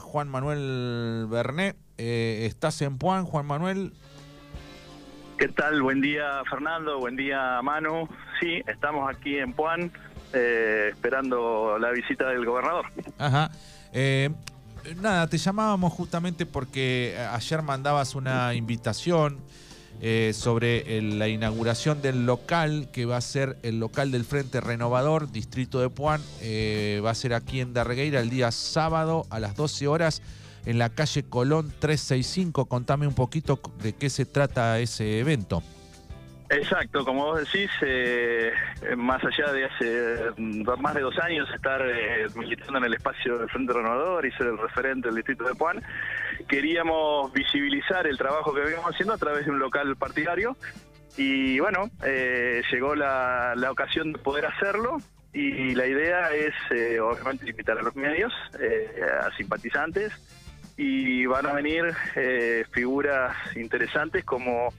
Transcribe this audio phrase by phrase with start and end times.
[0.00, 1.76] Juan Manuel Berné.
[1.98, 3.92] Eh, ¿Estás en Puan, Juan Manuel?
[5.38, 5.80] ¿Qué tal?
[5.82, 6.98] Buen día, Fernando.
[6.98, 8.08] Buen día, Manu.
[8.40, 9.92] Sí, estamos aquí en Puan
[10.32, 12.86] eh, esperando la visita del gobernador.
[13.18, 13.50] Ajá.
[13.92, 14.30] Eh,
[15.00, 19.38] nada, te llamábamos justamente porque ayer mandabas una invitación
[20.02, 25.30] eh, sobre la inauguración del local que va a ser el local del Frente Renovador,
[25.30, 26.22] Distrito de Puan.
[26.40, 30.22] Eh, va a ser aquí en Darregueira el día sábado a las 12 horas
[30.64, 32.64] en la calle Colón 365.
[32.66, 35.62] Contame un poquito de qué se trata ese evento.
[36.50, 38.52] Exacto, como vos decís, eh,
[38.96, 43.38] más allá de hace mm, más de dos años estar eh, militando en el espacio
[43.38, 45.80] del Frente Renovador y ser el referente del distrito de Puan,
[46.48, 50.56] queríamos visibilizar el trabajo que veníamos haciendo a través de un local partidario
[51.16, 54.98] y bueno, eh, llegó la, la, ocasión de poder hacerlo
[55.32, 60.12] y la idea es eh, obviamente invitar a los medios, eh, a simpatizantes
[60.76, 61.94] y van a venir
[62.72, 64.72] figuras interesantes como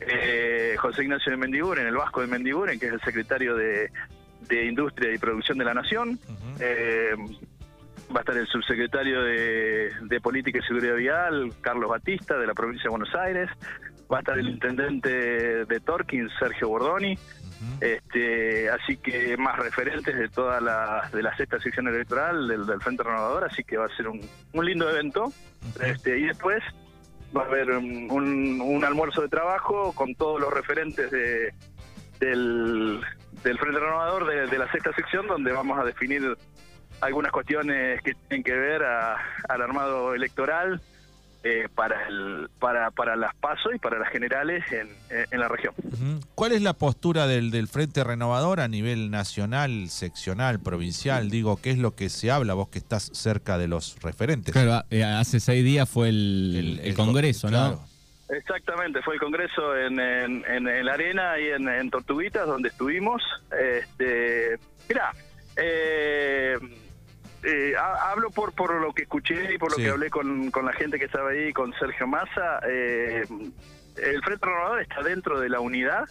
[0.00, 3.90] eh, José Ignacio de Mendiguren, el Vasco de Mendiguren, que es el secretario de,
[4.48, 6.18] de Industria y Producción de la Nación.
[6.28, 6.56] Uh -huh.
[6.60, 7.14] eh,
[8.14, 12.54] va a estar el subsecretario de, de, Política y Seguridad Vial, Carlos Batista, de la
[12.54, 13.48] provincia de Buenos Aires.
[14.12, 17.14] Va a estar el intendente de Torquín, Sergio Bordoni.
[17.14, 17.96] Uh -huh.
[17.96, 22.80] este, así que más referentes de toda la, de la sexta sección electoral del, del
[22.80, 24.20] Frente Renovador, así que va a ser un,
[24.52, 25.24] un lindo evento.
[25.24, 25.86] Uh -huh.
[25.86, 26.62] este, y después
[27.36, 31.52] va a haber un, un, un, almuerzo de trabajo con todos los referentes de,
[32.20, 33.00] del,
[33.42, 36.36] Frente Renovador de, de, la sexta sección, donde vamos a definir
[37.00, 39.16] algunas cuestiones que tienen que ver a,
[39.48, 40.80] al armado electoral
[41.44, 44.88] eh, para, el, para, para las PASO y para las generales en,
[45.30, 45.74] en la región.
[46.34, 51.28] ¿Cuál es la postura del, del, Frente Renovador a nivel nacional, seccional, provincial?
[51.28, 54.54] Digo, ¿qué es lo que se habla vós que estás cerca de los referentes?
[54.54, 57.58] Claro, eh, hace seis días fue el, el, el Congreso, ¿no?
[57.58, 57.80] Claro.
[58.30, 62.70] Exactamente, fue el Congreso en, en, en, en la Arena y en, en, Tortuguitas, donde
[62.70, 63.22] estuvimos.
[63.52, 65.12] Este, mirá,
[65.56, 66.56] eh,
[67.44, 69.84] eh, hablo por por lo que escuché y por lo sí.
[69.84, 72.60] que hablé con, con, la gente que estaba ahí, con Sergio Massa.
[72.68, 73.24] Eh,
[73.96, 76.04] el Frente Renovador está dentro de la unidad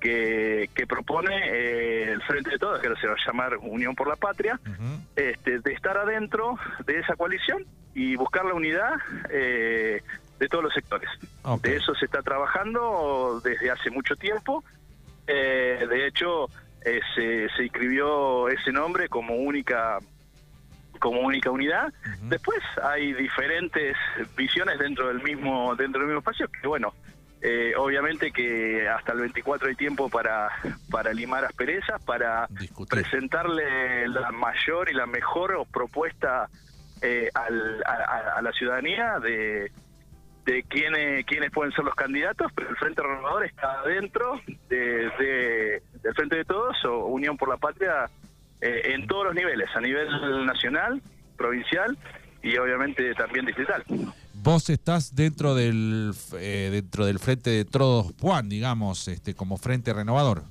[0.00, 3.94] que, que propone eh, el Frente de Todos, que ahora se va a llamar Unión
[3.94, 5.00] por la Patria, uh -huh.
[5.16, 7.64] este, de estar adentro de esa coalición
[7.94, 8.92] y buscar la unidad
[9.30, 10.02] eh,
[10.38, 11.08] de todos los sectores.
[11.42, 11.72] Okay.
[11.72, 14.62] De eso se está trabajando desde hace mucho tiempo.
[15.26, 16.48] Eh, de hecho,
[16.82, 19.98] se, se inscribió ese nombre como única
[21.06, 21.86] como única unidad.
[21.86, 22.28] Uh -huh.
[22.30, 23.96] Después hay diferentes
[24.36, 26.92] visiones dentro del mismo dentro del mismo espacio que bueno,
[27.40, 30.48] eh, obviamente que hasta el 24 hay tiempo para
[30.90, 33.02] para limar asperezas, para Discutir.
[33.02, 36.48] presentarle la mayor y la mejor propuesta
[37.02, 39.70] eh, al, a, a, la ciudadanía de
[40.44, 45.82] de quiénes, quiénes pueden ser los candidatos, pero el Frente Renovador está dentro de, de,
[46.02, 48.08] del Frente de Todos o Unión por la Patria
[48.60, 50.08] eh, en todos los niveles, a nivel
[50.46, 51.00] nacional,
[51.36, 51.96] provincial
[52.42, 53.84] y obviamente también distrital.
[54.34, 59.92] Vos estás dentro del eh, dentro del frente de Todos Juan, digamos, este como frente
[59.92, 60.44] renovador.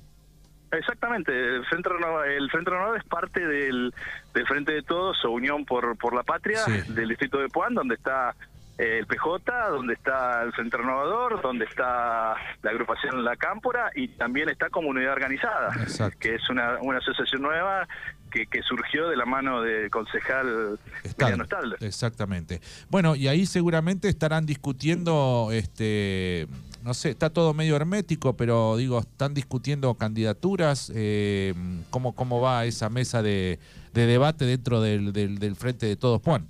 [0.72, 3.94] Exactamente, el Frente Renovador, el frente renovador es parte del,
[4.34, 6.92] del Frente de Todos o Unión por, por la Patria sí.
[6.92, 8.34] del distrito de Puan, donde está
[8.78, 14.48] el PJ, donde está el Frente Renovador, donde está la agrupación La Cámpora y también
[14.50, 16.18] está Comunidad Organizada, Exacto.
[16.20, 17.88] que es una, una asociación nueva
[18.30, 21.78] que, que, surgió de la mano del concejal Stalder.
[21.80, 22.60] Exactamente.
[22.90, 26.46] Bueno, y ahí seguramente estarán discutiendo, este,
[26.82, 31.54] no sé, está todo medio hermético, pero digo, están discutiendo candidaturas, eh,
[31.88, 33.58] ¿cómo, ¿cómo va esa mesa de,
[33.94, 36.48] de debate dentro del, del, del Frente de Todos Juan?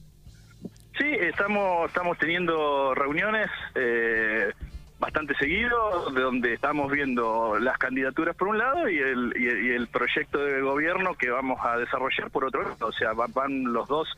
[0.99, 4.51] Sí, estamos, estamos teniendo reuniones eh,
[4.99, 9.67] bastante seguido, de donde estamos viendo las candidaturas por un lado y el, y el,
[9.67, 12.87] y el proyecto de gobierno que vamos a desarrollar por otro lado.
[12.87, 14.09] O sea, van, van los dos,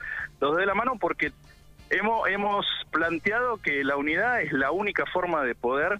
[0.40, 1.32] los de la mano porque
[1.90, 5.98] hemos, hemos planteado que la unidad es la única forma de poder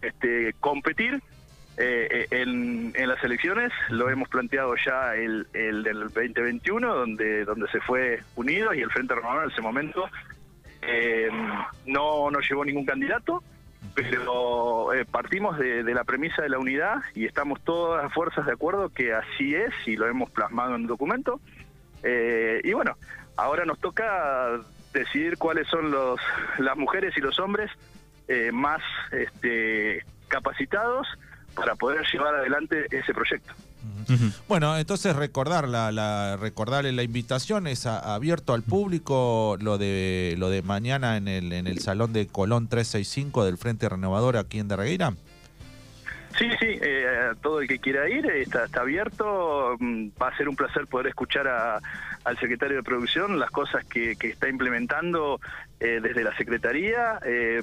[0.00, 1.20] este, competir
[1.82, 7.68] eh, en, en, las elecciones lo hemos planteado ya el, el, del 2021, donde, donde
[7.68, 10.06] se fue unido y el Frente Renovador en ese momento
[10.82, 11.30] eh,
[11.86, 13.42] no, no llevó ningún candidato,
[13.94, 18.44] pero eh, partimos de, de, la premisa de la unidad y estamos todas las fuerzas
[18.44, 21.40] de acuerdo que así es y lo hemos plasmado en el documento.
[22.02, 22.96] Eh, y bueno,
[23.36, 24.60] ahora nos toca
[24.92, 26.20] decidir cuáles son los,
[26.58, 27.70] las mujeres y los hombres
[28.52, 28.80] más
[29.10, 31.08] este, capacitados
[31.54, 33.52] para poder llevar adelante ese proyecto.
[34.48, 40.62] Bueno, entonces recordar la, recordarle la invitación es abierto al público lo de lo de
[40.62, 45.14] mañana en el en el salón de Colón 365 del Frente Renovador aquí en Darregueira.
[46.38, 49.76] Sí, sí, eh, todo el que quiera ir está, está abierto.
[49.78, 54.12] Mm, va a ser un placer poder escuchar al secretario de producción las cosas que,
[54.12, 55.40] está implementando
[55.80, 57.62] eh, desde la Secretaría, eh,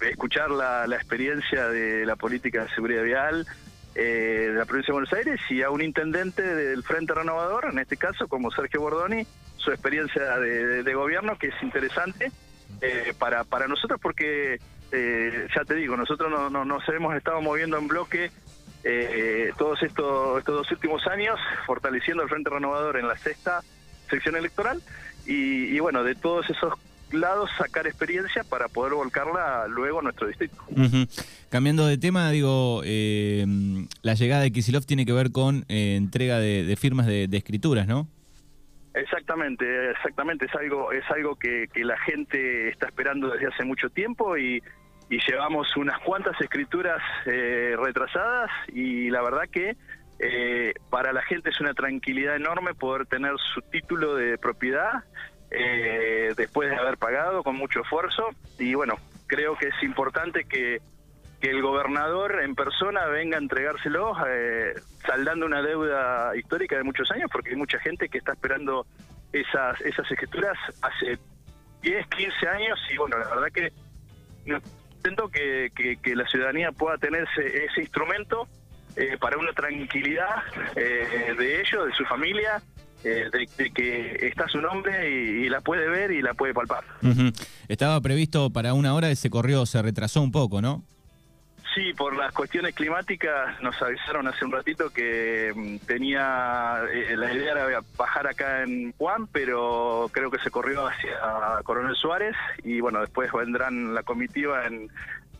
[0.00, 3.46] escuchar la, la, experiencia de la política de seguridad vial,
[3.94, 7.78] eh, de la provincia de Buenos Aires y a un intendente del Frente Renovador, en
[7.78, 9.24] este caso como Sergio Bordoni,
[9.56, 12.32] su experiencia de, gobierno que es interesante
[12.80, 14.58] eh, para, para nosotros porque,
[14.90, 18.32] eh, ya te digo, nosotros no, no, nos hemos estado moviendo en bloque
[19.56, 23.62] todos estos, estos dos últimos años, fortaleciendo el Frente Renovador en la sexta
[24.10, 24.82] sección electoral
[25.24, 26.74] y, y bueno, de todos esos
[27.12, 30.56] lados sacar experiencia para poder volcarla luego a nuestro distrito.
[31.48, 33.46] Cambiando de tema, digo, eh,
[34.02, 38.08] la llegada de Kisilov tiene que ver con eh, entrega de, firmas de, escrituras, ¿no?
[38.94, 44.36] Exactamente, exactamente, es algo, es algo que, la gente está esperando desde hace mucho tiempo
[44.36, 44.62] y,
[45.28, 49.76] llevamos unas cuantas escrituras eh, retrasadas y la verdad que
[50.90, 55.04] para la gente es una tranquilidad enorme poder tener su título de propiedad
[55.54, 58.30] eh, después de haber pagado con mucho esfuerzo.
[58.58, 58.96] Y bueno,
[59.26, 60.80] creo que es importante que,
[61.40, 64.74] que el gobernador en persona venga a entregárselo, eh,
[65.06, 68.86] saldando una deuda histórica de muchos años, porque hay mucha gente que está esperando
[69.32, 71.18] esas, esas escrituras hace
[71.82, 73.72] 10, 15 años y bueno, la verdad que
[75.04, 75.70] intento que,
[76.02, 78.48] que, la ciudadanía pueda tener ese, instrumento
[78.96, 80.42] eh, para una tranquilidad
[80.76, 82.62] eh, de ellos, de su familia,
[83.04, 86.84] eh, de, que está su nombre y, la puede ver y la puede palpar.
[87.68, 90.82] Estaba previsto para una hora, ese correo se retrasó un poco, ¿no?
[91.74, 97.34] Sí, por las cuestiones climáticas nos avisaron hace un ratito que mm, tenía, eh, la
[97.34, 101.10] idea era bajar acá en Juan, pero creo que se corrió hacia
[101.64, 104.88] Coronel Suárez y bueno, después vendrán la comitiva en,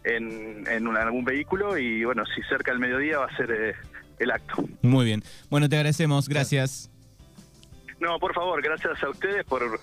[0.02, 3.75] en, en algún vehículo y bueno, si cerca del mediodía va a ser eh,
[4.19, 4.64] el acto.
[4.82, 5.22] Muy bien.
[5.50, 6.28] Bueno, te agradecemos.
[6.28, 6.90] Gracias.
[8.05, 9.81] No, por favor, gracias a ustedes por,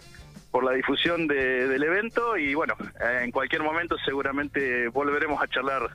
[0.51, 5.89] por la difusión del evento y bueno, eh, en cualquier momento seguramente volveremos a charlar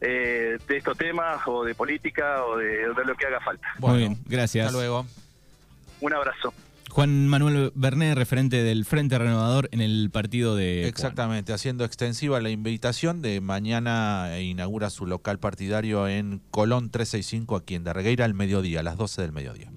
[0.00, 3.66] eh, de estos temas o de política o de, lo que haga falta.
[3.80, 4.66] Muy bien, gracias.
[4.66, 5.04] Hasta luego.
[6.00, 6.54] Un abrazo.
[6.90, 10.86] Juan Manuel Bernet, referente del Frente Renovador en el partido de...
[10.86, 17.74] Exactamente, haciendo extensiva la invitación de mañana inaugura su local partidario en Colón 365 aquí
[17.74, 19.72] en Darregueira al mediodía, a las 12 del mediodía.